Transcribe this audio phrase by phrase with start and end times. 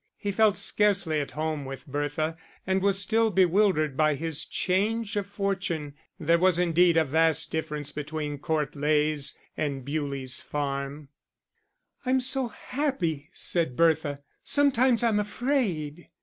[0.17, 5.27] He felt scarcely at home with Bertha, and was still bewildered by his change of
[5.27, 11.09] fortune; there was, indeed, a vast difference between Court Leys and Bewlie's Farm.
[12.03, 14.21] "I'm so happy," said Bertha.
[14.43, 16.09] "Sometimes I'm afraid....